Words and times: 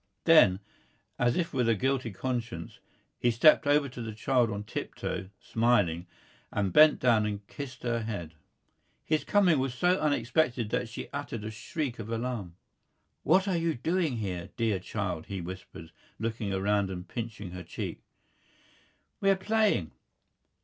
Then, 0.23 0.61
as 1.19 1.37
if 1.37 1.53
with 1.53 1.69
a 1.69 1.75
guilty 1.75 2.09
conscience, 2.09 2.79
he 3.19 3.29
stepped 3.29 3.67
over 3.67 3.87
to 3.89 4.01
the 4.01 4.15
child 4.15 4.49
on 4.49 4.63
tip 4.63 4.95
toe, 4.95 5.29
smiling, 5.39 6.07
and 6.51 6.73
bent 6.73 6.99
down 6.99 7.27
and 7.27 7.45
kissed 7.45 7.83
her 7.83 8.01
head. 8.01 8.33
His 9.05 9.23
coming 9.23 9.59
was 9.59 9.75
so 9.75 9.99
unexpected 9.99 10.71
that 10.71 10.89
she 10.89 11.07
uttered 11.13 11.43
a 11.43 11.51
shriek 11.51 11.99
of 11.99 12.09
alarm. 12.09 12.55
"What 13.21 13.47
are 13.47 13.57
you 13.57 13.75
doing 13.75 14.17
here, 14.17 14.49
dear 14.57 14.79
child?" 14.79 15.27
he 15.27 15.39
whispered, 15.39 15.91
looking 16.17 16.51
around 16.51 16.89
and 16.89 17.07
pinching 17.07 17.51
her 17.51 17.61
cheek. 17.63 18.01
"We're 19.19 19.35
playing." 19.35 19.91